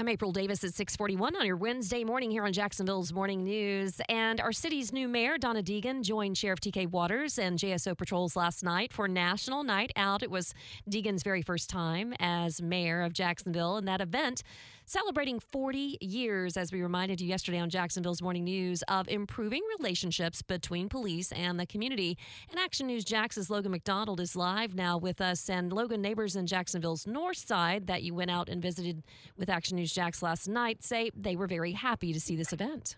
I'm 0.00 0.08
April 0.08 0.32
Davis 0.32 0.64
at 0.64 0.72
641 0.72 1.36
on 1.36 1.44
your 1.44 1.58
Wednesday 1.58 2.04
morning 2.04 2.30
here 2.30 2.46
on 2.46 2.54
Jacksonville's 2.54 3.12
Morning 3.12 3.44
News. 3.44 4.00
And 4.08 4.40
our 4.40 4.50
city's 4.50 4.94
new 4.94 5.06
mayor, 5.08 5.36
Donna 5.36 5.62
Deegan, 5.62 6.02
joined 6.02 6.38
Sheriff 6.38 6.58
TK 6.58 6.90
Waters 6.90 7.38
and 7.38 7.58
JSO 7.58 7.98
patrols 7.98 8.34
last 8.34 8.64
night 8.64 8.94
for 8.94 9.08
National 9.08 9.62
Night 9.62 9.92
Out. 9.96 10.22
It 10.22 10.30
was 10.30 10.54
Deegan's 10.88 11.22
very 11.22 11.42
first 11.42 11.68
time 11.68 12.14
as 12.18 12.62
mayor 12.62 13.02
of 13.02 13.12
Jacksonville, 13.12 13.76
and 13.76 13.86
that 13.88 14.00
event 14.00 14.42
celebrating 14.90 15.38
40 15.38 15.98
years, 16.00 16.56
as 16.56 16.72
we 16.72 16.82
reminded 16.82 17.20
you 17.20 17.28
yesterday 17.28 17.60
on 17.60 17.70
Jacksonville's 17.70 18.20
Morning 18.20 18.42
News, 18.42 18.82
of 18.88 19.06
improving 19.06 19.62
relationships 19.78 20.42
between 20.42 20.88
police 20.88 21.30
and 21.30 21.60
the 21.60 21.66
community. 21.66 22.18
And 22.50 22.58
Action 22.58 22.88
News 22.88 23.04
Jax's 23.04 23.48
Logan 23.50 23.70
MacDonald 23.70 24.18
is 24.18 24.34
live 24.34 24.74
now 24.74 24.98
with 24.98 25.20
us. 25.20 25.48
And 25.48 25.72
Logan, 25.72 26.02
neighbors 26.02 26.34
in 26.34 26.48
Jacksonville's 26.48 27.06
north 27.06 27.36
side 27.36 27.86
that 27.86 28.02
you 28.02 28.14
went 28.14 28.32
out 28.32 28.48
and 28.48 28.60
visited 28.60 29.04
with 29.36 29.48
Action 29.48 29.76
News 29.76 29.92
Jax 29.92 30.24
last 30.24 30.48
night 30.48 30.82
say 30.82 31.12
they 31.16 31.36
were 31.36 31.46
very 31.46 31.70
happy 31.70 32.12
to 32.12 32.18
see 32.18 32.34
this 32.34 32.52
event. 32.52 32.96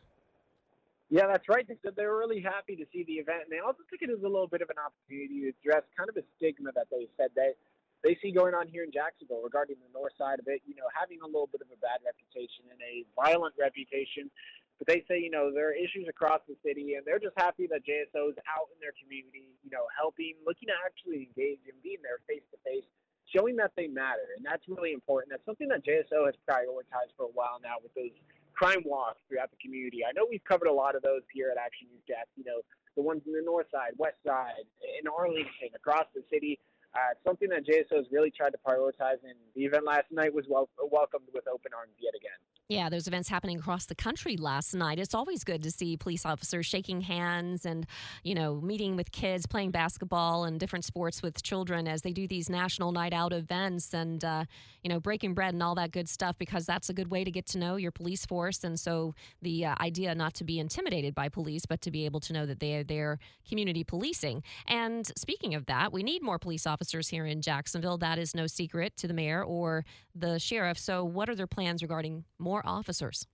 Yeah, 1.10 1.26
that's 1.26 1.46
right. 1.46 1.68
They 1.68 1.76
said 1.84 1.92
they 1.94 2.06
were 2.06 2.16
really 2.16 2.40
happy 2.40 2.74
to 2.74 2.86
see 2.90 3.04
the 3.04 3.20
event, 3.20 3.42
and 3.44 3.52
they 3.52 3.58
also 3.58 3.82
took 3.90 4.00
it 4.00 4.08
as 4.08 4.20
a 4.20 4.26
little 4.26 4.46
bit 4.46 4.62
of 4.62 4.70
an 4.70 4.76
opportunity 4.80 5.42
to 5.42 5.52
address 5.60 5.84
kind 5.94 6.08
of 6.08 6.16
a 6.16 6.24
stigma 6.38 6.72
that 6.72 6.86
they 6.90 7.06
said 7.18 7.28
they 7.36 7.52
they 8.02 8.18
see 8.20 8.34
going 8.34 8.54
on 8.54 8.66
here 8.66 8.82
in 8.82 8.90
Jacksonville 8.90 9.42
regarding 9.42 9.78
the 9.78 9.90
north 9.94 10.12
side 10.18 10.42
of 10.42 10.46
it. 10.50 10.62
You 10.66 10.74
know, 10.74 10.90
having 10.90 11.22
a 11.22 11.26
little 11.26 11.48
bit 11.50 11.62
of 11.62 11.70
a 11.70 11.78
bad 11.78 12.02
reputation 12.02 12.66
and 12.70 12.78
a 12.82 13.06
violent 13.14 13.54
reputation. 13.54 14.30
But 14.82 14.90
they 14.90 15.06
say, 15.06 15.22
you 15.22 15.30
know, 15.30 15.54
there 15.54 15.70
are 15.70 15.76
issues 15.78 16.10
across 16.10 16.42
the 16.50 16.58
city, 16.66 16.98
and 16.98 17.06
they're 17.06 17.22
just 17.22 17.38
happy 17.38 17.70
that 17.70 17.86
JSO 17.86 18.34
is 18.34 18.38
out 18.50 18.66
in 18.74 18.82
their 18.82 18.90
community, 18.98 19.54
you 19.62 19.70
know, 19.70 19.86
helping, 19.94 20.34
looking 20.42 20.74
to 20.74 20.76
actually 20.82 21.30
engage 21.30 21.62
and 21.70 21.78
being 21.86 22.02
there 22.02 22.18
face 22.26 22.42
to 22.50 22.58
face, 22.66 22.82
showing 23.30 23.54
that 23.62 23.70
they 23.78 23.86
matter. 23.86 24.34
And 24.34 24.42
that's 24.42 24.66
really 24.66 24.90
important. 24.90 25.30
That's 25.30 25.46
something 25.46 25.70
that 25.70 25.86
JSO 25.86 26.26
has 26.26 26.34
prioritized 26.42 27.14
for 27.14 27.30
a 27.30 27.34
while 27.36 27.62
now 27.62 27.78
with 27.78 27.94
those 27.94 28.10
crime 28.58 28.82
walks 28.82 29.22
throughout 29.30 29.54
the 29.54 29.60
community. 29.62 30.02
I 30.02 30.10
know 30.18 30.26
we've 30.26 30.42
covered 30.42 30.66
a 30.66 30.74
lot 30.74 30.98
of 30.98 31.02
those 31.06 31.22
here 31.30 31.54
at 31.54 31.62
Action 31.62 31.86
News 31.86 32.02
Jax, 32.02 32.26
you 32.34 32.42
know, 32.42 32.66
the 32.96 33.02
ones 33.02 33.22
in 33.22 33.32
the 33.32 33.42
north 33.44 33.70
side, 33.70 33.94
west 33.96 34.18
side, 34.26 34.66
in 34.82 35.06
Arlington, 35.06 35.72
across 35.74 36.10
the 36.10 36.26
city. 36.26 36.58
Uh, 36.94 37.14
something 37.26 37.48
that 37.48 37.64
JSO 37.64 37.96
has 37.96 38.06
really 38.12 38.30
tried 38.30 38.50
to 38.50 38.58
prioritize, 38.58 39.16
and 39.24 39.34
the 39.54 39.62
event 39.64 39.86
last 39.86 40.04
night 40.10 40.32
was 40.34 40.44
wel- 40.46 40.68
welcomed 40.90 41.24
with 41.32 41.48
open 41.48 41.72
arms 41.74 41.94
yet 41.98 42.12
again. 42.14 42.36
Yeah, 42.68 42.90
those 42.90 43.06
events 43.06 43.28
happening 43.28 43.58
across 43.58 43.86
the 43.86 43.94
country 43.94 44.36
last 44.36 44.74
night. 44.74 44.98
It's 44.98 45.14
always 45.14 45.42
good 45.42 45.62
to 45.62 45.70
see 45.70 45.96
police 45.96 46.26
officers 46.26 46.66
shaking 46.66 47.00
hands 47.00 47.64
and, 47.64 47.86
you 48.24 48.34
know, 48.34 48.60
meeting 48.60 48.94
with 48.94 49.10
kids, 49.10 49.46
playing 49.46 49.70
basketball 49.70 50.44
and 50.44 50.60
different 50.60 50.84
sports 50.84 51.22
with 51.22 51.42
children 51.42 51.88
as 51.88 52.02
they 52.02 52.12
do 52.12 52.26
these 52.28 52.48
national 52.48 52.92
night 52.92 53.12
out 53.12 53.32
events 53.32 53.92
and, 53.94 54.24
uh, 54.24 54.44
you 54.82 54.90
know, 54.90 55.00
breaking 55.00 55.34
bread 55.34 55.54
and 55.54 55.62
all 55.62 55.74
that 55.74 55.92
good 55.92 56.08
stuff 56.08 56.36
because 56.38 56.64
that's 56.66 56.88
a 56.88 56.94
good 56.94 57.10
way 57.10 57.24
to 57.24 57.30
get 57.30 57.46
to 57.46 57.58
know 57.58 57.76
your 57.76 57.90
police 57.90 58.24
force. 58.26 58.64
And 58.64 58.78
so 58.78 59.14
the 59.40 59.66
uh, 59.66 59.74
idea 59.80 60.14
not 60.14 60.34
to 60.34 60.44
be 60.44 60.58
intimidated 60.58 61.14
by 61.14 61.28
police, 61.28 61.66
but 61.66 61.80
to 61.82 61.90
be 61.90 62.04
able 62.04 62.20
to 62.20 62.32
know 62.32 62.46
that 62.46 62.60
they 62.60 62.76
are 62.76 62.84
there 62.84 63.18
community 63.48 63.82
policing. 63.82 64.42
And 64.66 65.10
speaking 65.16 65.54
of 65.54 65.66
that, 65.66 65.92
we 65.92 66.02
need 66.02 66.22
more 66.22 66.38
police 66.38 66.66
officers 66.66 66.81
here 66.90 67.26
in 67.26 67.42
Jacksonville. 67.42 67.98
That 67.98 68.18
is 68.18 68.34
no 68.34 68.46
secret 68.46 68.96
to 68.98 69.08
the 69.08 69.14
mayor 69.14 69.42
or 69.44 69.84
the 70.14 70.38
sheriff. 70.38 70.78
So, 70.78 71.04
what 71.04 71.28
are 71.28 71.34
their 71.34 71.46
plans 71.46 71.82
regarding 71.82 72.24
more 72.38 72.62
officers? 72.64 73.26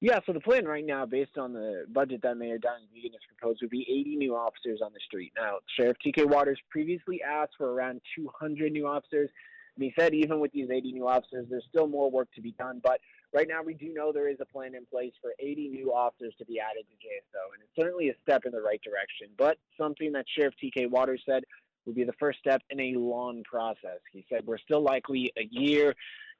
Yeah, 0.00 0.18
so 0.26 0.32
the 0.32 0.40
plan 0.40 0.64
right 0.64 0.84
now, 0.84 1.04
based 1.04 1.36
on 1.36 1.52
the 1.52 1.84
budget 1.92 2.22
that 2.22 2.36
Mayor 2.38 2.56
Donna 2.56 2.84
Deegan 2.94 3.12
has 3.12 3.20
proposed, 3.28 3.60
would 3.60 3.70
be 3.70 3.86
80 3.88 4.16
new 4.16 4.34
officers 4.34 4.80
on 4.82 4.92
the 4.94 5.00
street. 5.06 5.32
Now, 5.36 5.56
Sheriff 5.78 5.98
TK 6.04 6.24
Waters 6.24 6.58
previously 6.70 7.20
asked 7.22 7.52
for 7.58 7.72
around 7.72 8.00
200 8.16 8.72
new 8.72 8.86
officers, 8.86 9.28
and 9.76 9.84
he 9.84 9.92
said 9.98 10.14
even 10.14 10.40
with 10.40 10.52
these 10.52 10.70
80 10.70 10.92
new 10.92 11.06
officers, 11.06 11.46
there's 11.50 11.66
still 11.68 11.86
more 11.86 12.10
work 12.10 12.28
to 12.34 12.40
be 12.40 12.52
done. 12.52 12.80
But 12.82 13.00
right 13.34 13.46
now, 13.46 13.62
we 13.62 13.74
do 13.74 13.92
know 13.92 14.10
there 14.10 14.30
is 14.30 14.38
a 14.40 14.46
plan 14.46 14.74
in 14.74 14.86
place 14.86 15.12
for 15.20 15.32
80 15.38 15.68
new 15.68 15.92
officers 15.92 16.34
to 16.38 16.46
be 16.46 16.58
added 16.58 16.86
to 16.88 16.96
JSO, 16.96 17.52
and 17.52 17.62
it's 17.62 17.76
certainly 17.78 18.08
a 18.08 18.14
step 18.22 18.46
in 18.46 18.52
the 18.52 18.62
right 18.62 18.80
direction. 18.82 19.28
But 19.36 19.58
something 19.78 20.12
that 20.12 20.24
Sheriff 20.34 20.54
TK 20.62 20.88
Waters 20.90 21.22
said 21.26 21.44
would 21.90 21.96
be 21.96 22.04
the 22.04 22.12
first 22.20 22.38
step 22.38 22.62
in 22.70 22.78
a 22.78 22.94
long 22.94 23.42
process. 23.42 23.98
He 24.12 24.24
said 24.28 24.46
we're 24.46 24.58
still 24.58 24.82
likely 24.82 25.32
a 25.36 25.46
year 25.50 25.94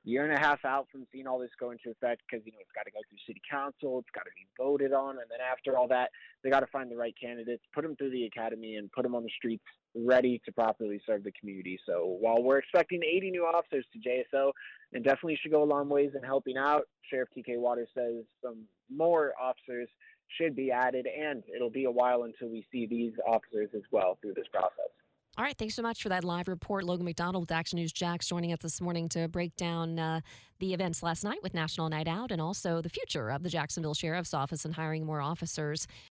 year 0.05 0.25
and 0.25 0.33
a 0.33 0.38
half 0.38 0.65
out 0.65 0.87
from 0.91 1.06
seeing 1.12 1.27
all 1.27 1.38
this 1.38 1.50
go 1.59 1.72
into 1.72 1.91
effect 1.91 2.22
because 2.28 2.44
you 2.47 2.53
know 2.53 2.59
it's 2.61 2.71
got 2.75 2.84
to 2.84 2.91
go 2.91 3.00
through 3.09 3.19
city 3.27 3.43
council, 3.50 3.99
it's 3.99 4.09
got 4.15 4.25
to 4.25 4.31
be 4.34 4.47
voted 4.56 4.93
on, 4.93 5.10
and 5.10 5.28
then 5.28 5.41
after 5.41 5.77
all 5.77 5.87
that, 5.89 6.10
they 6.43 6.49
got 6.49 6.60
to 6.60 6.66
find 6.69 6.91
the 6.91 6.97
right 6.97 7.15
candidates, 7.21 7.62
put 7.75 7.83
them 7.83 7.97
through 7.97 8.10
the 8.10 8.25
academy, 8.25 8.77
and 8.77 8.91
put 8.93 9.03
them 9.03 9.15
on 9.15 9.22
the 9.22 9.31
streets 9.37 9.65
ready 9.94 10.41
to 10.44 10.53
properly 10.53 11.00
serve 11.06 11.22
the 11.25 11.33
community. 11.33 11.78
So 11.84 12.16
while 12.21 12.43
we're 12.43 12.59
expecting 12.59 13.03
80 13.03 13.31
new 13.31 13.44
officers 13.44 13.84
to 13.93 13.99
JSO, 13.99 14.53
and 14.93 15.05
definitely 15.05 15.39
should 15.43 15.53
go 15.53 15.62
a 15.62 15.65
long 15.65 15.89
ways 15.89 16.12
in 16.16 16.22
helping 16.22 16.56
out, 16.56 16.84
Sheriff 17.10 17.28
TK 17.37 17.59
Waters 17.59 17.89
says 17.94 18.25
some 18.43 18.65
more 18.89 19.34
officers 19.41 19.89
should 20.39 20.55
be 20.55 20.71
added, 20.71 21.06
and 21.06 21.43
it'll 21.55 21.71
be 21.71 21.84
a 21.84 21.91
while 21.91 22.22
until 22.22 22.49
we 22.49 22.65
see 22.72 22.87
these 22.87 23.12
officers 23.27 23.69
as 23.75 23.83
well 23.91 24.19
through 24.22 24.34
this 24.34 24.47
process. 24.53 24.91
All 25.39 25.45
right, 25.45 25.57
thanks 25.57 25.77
so 25.77 25.83
much 25.83 26.03
for 26.03 26.09
that 26.09 26.25
live 26.25 26.49
report. 26.49 26.85
Logan 26.85 27.05
MacDonald 27.05 27.43
with 27.43 27.53
Action 27.53 27.79
News 27.79 27.93
Jax 27.93 28.27
joining 28.27 28.53
us 28.53 28.59
this 28.61 28.81
morning 28.81 29.09
to 29.11 29.29
break 29.29 29.55
down 29.57 29.99
uh, 29.99 30.21
the 30.59 30.75
events 30.75 31.05
last 31.05 31.23
night 31.23 31.39
with 31.41 31.55
National 31.55 31.89
Night 31.89 32.09
Out 32.09 32.33
and 32.33 32.41
also 32.43 32.83
the 32.83 32.89
future 32.89 33.31
of 33.31 33.45
the 33.45 33.49
Jacksonville 33.49 33.95
Sheriff's 33.95 34.35
Office 34.35 34.65
and 34.65 34.75
hiring 34.75 35.07
more 35.07 35.21
officers. 35.21 35.87